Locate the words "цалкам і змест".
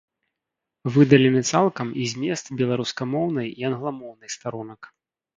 1.57-2.45